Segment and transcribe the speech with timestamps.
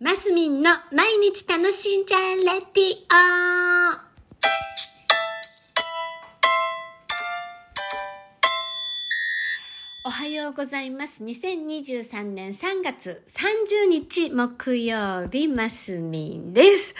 [0.00, 2.94] マスミンの毎日楽しんじゃえレディ
[10.04, 11.24] オおはようございます。
[11.24, 16.94] 2023年3月30日木曜日、マスミンです。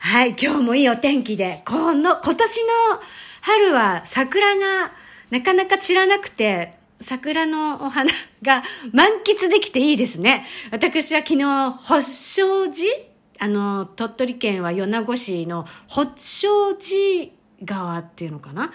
[0.00, 3.00] はい、今日もいいお天気で、この、今年の
[3.40, 4.92] 春は桜が
[5.30, 8.10] なかなか散らなくて、桜のお花
[8.42, 8.62] が
[8.92, 10.46] 満喫できていいですね。
[10.70, 17.30] 私は昨日、保証寺あの、鳥取県は米子市の保証寺
[17.64, 18.72] 川っていうのかな？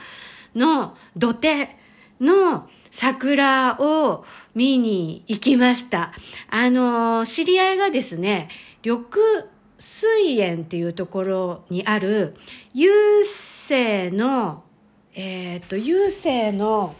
[0.55, 1.69] の土手
[2.19, 6.13] の桜を見に行きました。
[6.49, 8.49] あの、知り合いがですね、
[8.83, 9.03] 緑
[9.79, 12.35] 水園っていうところにある、
[12.75, 12.89] 郵
[13.69, 14.63] 政の、
[15.15, 16.95] えっ、と、郵政の、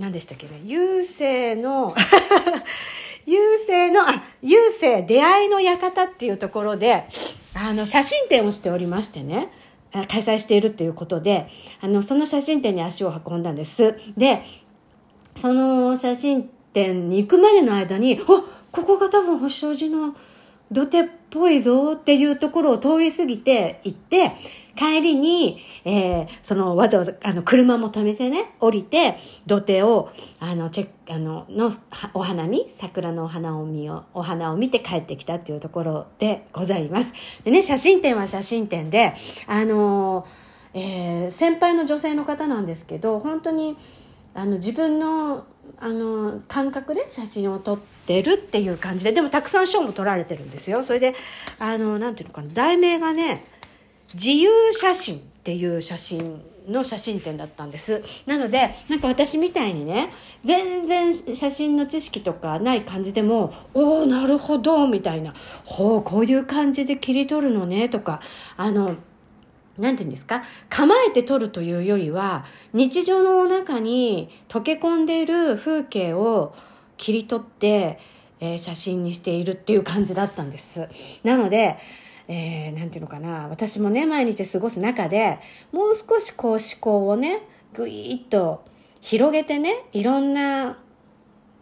[0.00, 1.92] 何でしたっけね、郵政の、
[3.28, 7.04] 郵政の、あ、郵政出会いの館っていうところで、
[7.54, 9.48] あの、写真展をしておりましてね、
[9.92, 11.48] 開催しているっていうことで、
[11.82, 13.94] あの、その写真展に足を運んだんです。
[14.16, 14.42] で、
[15.34, 20.14] その写真展に行くまでの間に、あここが多分星障寺の
[20.70, 24.32] 土手っぽいぞっていうところを通り過ぎて行って、
[24.76, 31.72] 帰りに、えー、そのわざわざ、あの、車も止めてね、降りて、土手を、あの、チェック、あの、の、
[32.14, 37.12] お花見、桜のお花を見よ、お花を見て帰ってきたっていうところでございます。
[37.44, 39.12] でね、写真展は写真展で、
[39.46, 40.26] あのー、
[40.72, 43.76] えー、先輩の女性の方なんですけど、本当に、
[44.32, 45.44] あの自分の
[45.78, 50.82] あの感覚で写真を撮ってるっていう感じででもたくさん賞も撮られてるんですよ。
[50.82, 51.14] それで
[51.58, 53.44] あのなんていうのかな題名がね
[54.14, 58.02] 「自由写真」っていう写真の写真展だったんです。
[58.26, 65.34] なのでなんか私みたいにね全然写真の知識とかない感じでも「おおなるほど」みたいな
[65.64, 68.20] 「ほうこういう感じで切り取るのね」とか
[68.56, 68.96] あの
[69.80, 70.42] なんて言うんですか？
[70.68, 76.54] 構えて撮るというよりは日常の中に溶け込んでいる風景を
[76.96, 77.98] 切り取って、
[78.40, 80.88] えー、写真にしているっていう感じだったんです。
[81.24, 81.78] なので、
[82.28, 83.48] えー、なんていうのかな？
[83.48, 85.38] 私もね毎日過ごす中で
[85.72, 87.42] もう少しこう思考をね
[87.72, 88.64] ぐいっと
[89.00, 90.78] 広げてねいろんな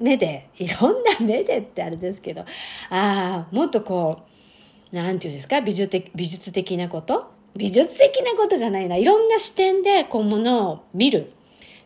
[0.00, 2.44] 目でいろんな目でってあれですけどあ
[2.90, 4.26] あもっとこ
[4.92, 5.60] うなんていうんですか？
[5.60, 7.37] 美術的美術的なこと？
[7.58, 8.96] 美術的なことじゃないな。
[8.96, 11.32] いろんな視点でこうものを見る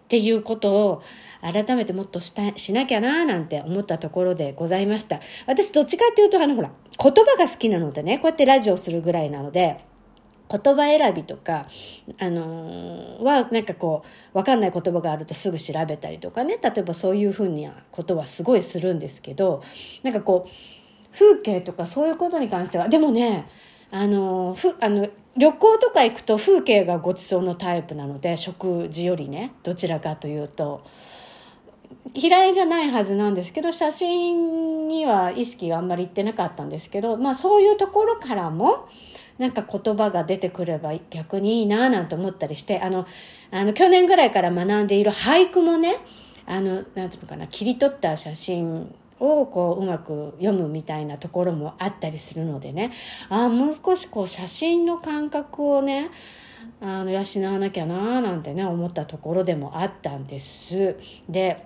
[0.04, 1.02] っていうことを
[1.40, 5.20] 改めてもっとしたしなきゃなーなんて思ったところでございました。
[5.46, 6.70] 私どっちかっていうとあのほら
[7.02, 9.84] 言葉が好きなのでね、こうやってラジオするぐらいなので、
[10.52, 11.66] 言葉選びとか、
[12.18, 19.62] あのー、はなんかこう分かんない言葉があるとすぐ調べたりとかね例えばそういうふうなことはすごいするんですけど
[20.02, 23.48] なんかこう風景とかそういうことに関してはでもね
[23.90, 30.84] あのふあの旅行とか行くと風景がごちそうのタイプなので食事よりねどちらかというと。
[32.14, 38.88] 嫌いじゃないはずなんですけど写真には意識があんまりいってなかったんですけど、まあ、そういうところからも
[39.38, 43.06] なんか言葉が出てくれば逆にいいななんて思ったりしてあの
[43.50, 45.98] あの去年ぐらいから学んでいる俳句もね
[46.44, 52.90] あのなんていうのかな切り取った写真をこううまく読むみたいなところもあったりするのでね。
[53.28, 56.10] あもう少しこう写真の感覚をね
[56.80, 57.20] あの養
[57.52, 60.96] わなきゃなーなんてね思ったところでもあったんです。
[61.28, 61.64] で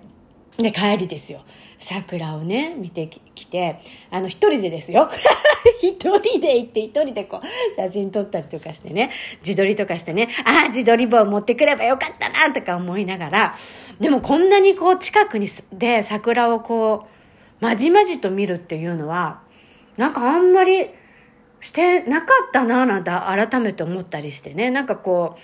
[0.57, 1.41] で帰りですよ。
[1.77, 3.79] 桜をね見てきて
[4.11, 5.07] あの一人でですよ。
[5.81, 13.55] 一人で行って一人でこう写真撮ったりとかしてね自撮りとかしてねああ自撮り棒持ってくればよかったなとか思いながら
[13.99, 17.16] でもこんなにこう近くにで桜をこう
[17.59, 19.41] まじまじと見るっていうのは
[19.97, 20.87] なんかあんまり
[21.59, 23.09] してなかったなぁなんて
[23.49, 24.69] 改めて思ったりしてね。
[24.69, 25.41] なんかこう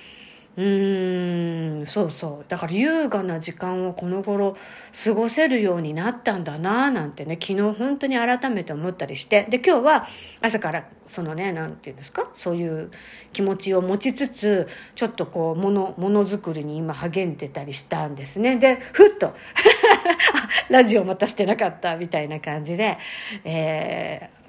[0.55, 2.45] うーんそうそう。
[2.47, 4.55] だから優雅な時間をこの頃
[5.03, 9.47] 過ごせるようになったんだなぁなんてね昨日本当に改めて思ったりして。
[9.49, 10.05] で今日は
[10.41, 12.29] 朝からそのね何て言うんですか？
[12.35, 12.91] そういう
[13.33, 18.57] 気持ちを持ちつつちょっとこうものものづくりに今励んでたりしたんですね。
[18.57, 19.33] でふっと
[20.69, 22.97] ラジオまたしてなかったみたいな感じで
[23.43, 24.43] えー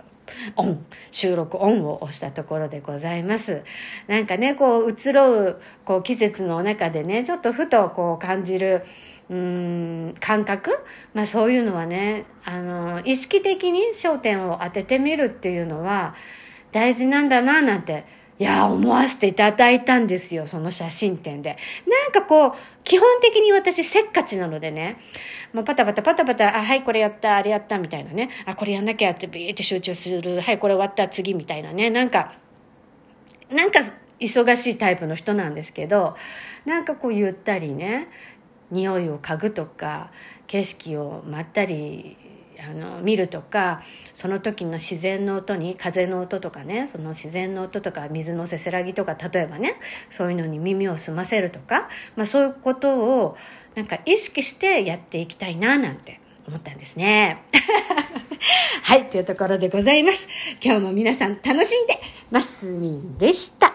[0.56, 3.62] オン収録オンを押したところでございます。
[4.06, 8.84] なんかねこう移ろうこう季節の中でねちょっとふとこう感じる
[9.30, 10.70] うん感覚、
[11.14, 16.14] まあ、そういうのはねあの意識的に焦点を当ててみるっていうのは
[16.72, 18.04] 大事なんだななんて
[18.38, 21.56] いや、思わせていただいたんですよ、その写真展で。
[21.86, 22.52] なんかこう、
[22.82, 24.98] 基本的に私せっかちなのでね、
[25.52, 28.30] もうパタパタパタパタ、あ、はい、これやった、あれやった、みたいなね。
[28.44, 30.40] あ、これやんなきゃってビーって集中する。
[30.40, 31.90] はい、これ終わった、次、みたいなね。
[31.90, 32.32] なんか、
[33.50, 33.80] なんか
[34.18, 36.16] 忙しいタイプの人なんですけど、
[36.64, 38.08] なんかこうゆったりね、
[38.70, 40.10] 匂いを嗅ぐとか、
[40.46, 42.16] 景色をまったり
[42.70, 43.82] あの見るとか
[44.14, 49.74] その時の自然の音に風の音とかねその自然の音とか水のせせらぎとか例えばね
[50.10, 53.36] そういうのに耳を澄ませるとか、まあ、そういうことを
[53.74, 57.42] なんか意識してやっていきたいななんて思ったんですね。
[58.82, 60.28] はい、というところでございます。
[60.62, 61.98] 今日も皆さん楽しんで
[62.30, 63.73] ますみんでした。